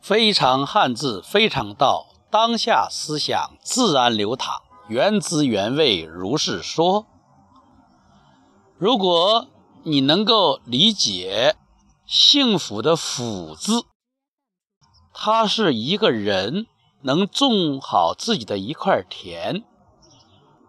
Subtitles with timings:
[0.00, 7.06] 非常汉字，非常道，当下思想自然流淌，原汁原味如是说。
[8.78, 9.46] 如果
[9.82, 11.54] 你能够理解
[12.06, 13.84] 幸福的“福”字，
[15.12, 16.66] 它是一个人
[17.02, 19.62] 能种好自己的一块田，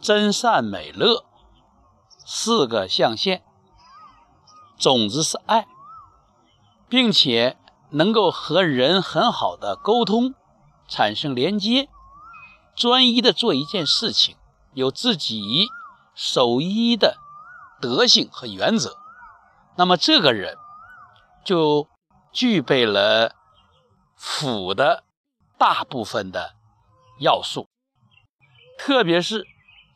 [0.00, 1.24] 真善美乐
[2.26, 3.42] 四个象限，
[4.78, 5.66] 种子是爱，
[6.90, 7.56] 并且。
[7.94, 10.34] 能够和人很好的沟通，
[10.88, 11.88] 产生连接，
[12.74, 14.36] 专一的做一件事情，
[14.72, 15.68] 有自己
[16.12, 17.18] 守一的
[17.80, 18.96] 德性和原则，
[19.76, 20.58] 那么这个人
[21.44, 21.86] 就
[22.32, 23.36] 具备了
[24.16, 25.04] 辅的
[25.56, 26.54] 大部分的
[27.20, 27.68] 要素，
[28.76, 29.46] 特别是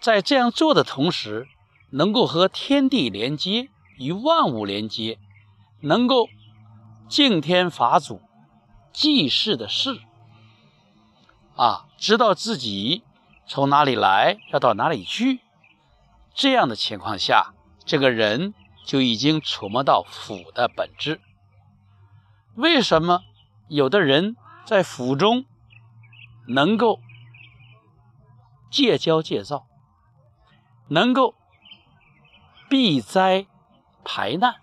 [0.00, 1.46] 在这样做的同时，
[1.90, 3.68] 能够和天地连接，
[3.98, 5.18] 与万物连接，
[5.82, 6.26] 能够。
[7.12, 8.22] 敬天法祖，
[8.90, 10.00] 济世的世
[11.56, 13.04] 啊，知道自己
[13.46, 15.42] 从哪里来，要到哪里去，
[16.32, 17.52] 这样的情况下，
[17.84, 18.54] 这个人
[18.86, 21.20] 就已经触摸到福的本质。
[22.54, 23.20] 为什么
[23.68, 25.44] 有的人在府中
[26.48, 26.98] 能够
[28.70, 29.66] 戒骄戒躁，
[30.88, 31.34] 能够
[32.70, 33.44] 避灾
[34.02, 34.54] 排难？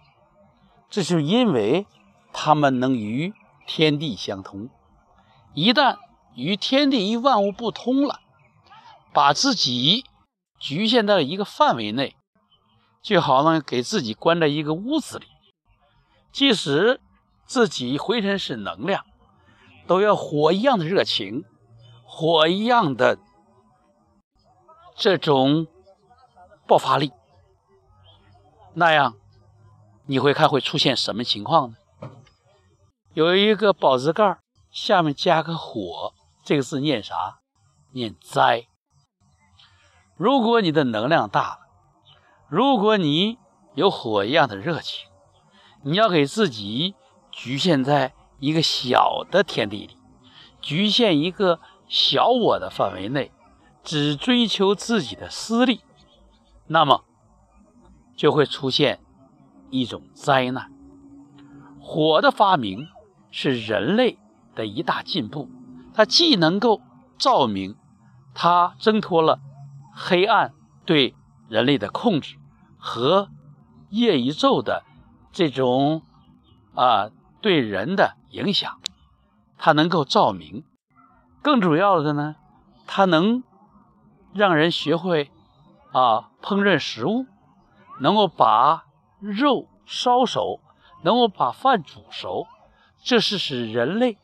[0.90, 1.86] 这是因为。
[2.32, 3.34] 他们能与
[3.68, 4.70] 天地相通，
[5.54, 5.98] 一旦
[6.36, 8.20] 与天地与万物不通了，
[9.14, 10.06] 把自己
[10.60, 12.16] 局限在一个范围内，
[13.02, 15.26] 就好像给自己关在一个屋子里，
[16.32, 17.02] 即使
[17.46, 19.06] 自己浑身是能量，
[19.88, 21.44] 都要火一样的热情，
[22.06, 23.18] 火一样的
[24.96, 25.68] 这种
[26.68, 27.12] 爆发力，
[28.74, 29.16] 那样
[30.06, 31.78] 你会看会出现什么情况呢？
[33.20, 34.40] 有一个宝字盖
[34.72, 36.14] 下面加个火，
[36.46, 37.42] 这个字念啥？
[37.92, 38.68] 念灾。
[40.16, 41.60] 如果你的能量大了，
[42.48, 43.38] 如果你
[43.76, 45.10] 有火一样的热情，
[45.84, 46.96] 你要给自己
[47.30, 49.98] 局限在一个小的天地里，
[50.62, 51.60] 局限一个
[51.90, 53.34] 小我的范围内，
[53.84, 55.82] 只追求自己的私利，
[56.68, 57.04] 那么
[58.16, 59.02] 就会出现
[59.72, 60.72] 一种灾难。
[61.82, 62.88] 火的发明。
[63.32, 64.18] 是人类
[64.56, 65.50] 的一大进步，
[65.94, 66.82] 它既能够
[67.18, 67.76] 照明，
[68.34, 69.40] 它挣脱了
[69.94, 70.54] 黑暗
[70.86, 71.16] 对
[71.48, 72.38] 人类的控制
[72.78, 73.30] 和
[73.90, 74.84] 夜宇宙的
[75.32, 76.02] 这种
[76.74, 77.10] 啊
[77.42, 78.80] 对人的影响，
[79.58, 80.64] 它能够照明。
[81.42, 82.36] 更主要的呢，
[82.86, 83.44] 它能
[84.34, 85.32] 让人学会
[85.92, 87.26] 啊烹饪食物，
[88.02, 88.86] 能够把
[89.20, 90.60] 肉烧熟，
[91.04, 92.48] 能够把饭煮熟。
[93.02, 94.18] 这是使人类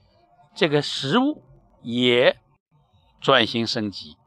[0.53, 1.43] 这个食物
[1.81, 2.37] 也
[3.21, 4.17] 转型升级，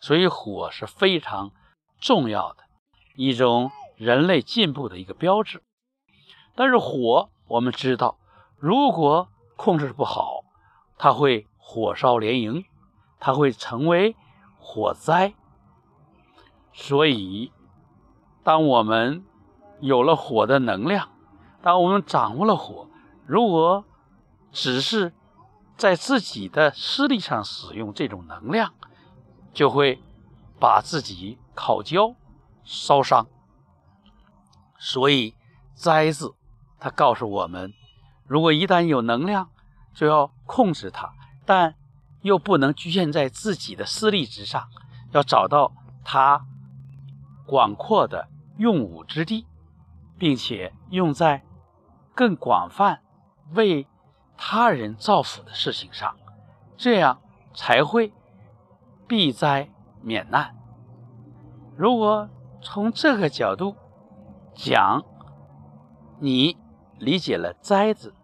[0.00, 1.52] 所以火是非常
[2.00, 2.64] 重要的
[3.16, 5.62] 一种人类进步的一个标志。
[6.54, 8.18] 但是火，我们知道，
[8.58, 10.42] 如果控制不好，
[10.98, 12.64] 它会火烧连营，
[13.18, 14.16] 它会成为
[14.58, 15.34] 火灾。
[16.74, 17.52] 所以，
[18.42, 19.24] 当我们
[19.80, 21.08] 有了火的能量，
[21.62, 22.88] 当我们掌握了火，
[23.26, 23.84] 如果
[24.52, 25.12] 只是
[25.76, 28.74] 在自己的私利上使用这种能量，
[29.52, 30.02] 就会
[30.60, 32.14] 把自己烤焦、
[32.62, 33.26] 烧伤。
[34.78, 35.34] 所以
[35.74, 36.34] “灾”字，
[36.78, 37.72] 它告诉我们：
[38.26, 39.50] 如果一旦有能量，
[39.94, 41.12] 就要控制它，
[41.46, 41.74] 但
[42.20, 44.68] 又不能局限在自己的私利之上，
[45.12, 45.72] 要找到
[46.04, 46.44] 它
[47.46, 49.46] 广阔的用武之地，
[50.18, 51.42] 并且用在
[52.14, 53.00] 更广泛
[53.54, 53.86] 为。
[54.44, 56.16] 他人造福的事情上，
[56.76, 57.22] 这样
[57.54, 58.12] 才会
[59.06, 59.70] 避灾
[60.02, 60.56] 免难。
[61.76, 62.28] 如果
[62.60, 63.76] 从这个角度
[64.52, 65.04] 讲，
[66.18, 66.58] 你
[66.98, 68.16] 理解了“灾”字，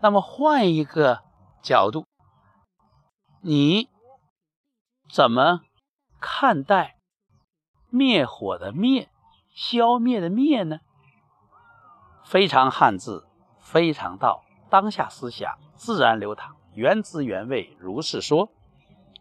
[0.00, 1.24] 那么换一个
[1.60, 2.06] 角度，
[3.42, 3.88] 你
[5.12, 5.62] 怎么
[6.20, 6.98] 看待
[7.90, 9.10] 灭火的“灭”、
[9.52, 10.78] 消灭的“灭”呢？
[12.24, 13.26] 非常汉字，
[13.58, 14.44] 非常道。
[14.70, 18.50] 当下思想自然流淌，原汁原味，如是说。